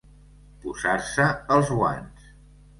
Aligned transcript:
Posar-se 0.63 1.29
els 1.59 1.71
guants. 1.77 2.29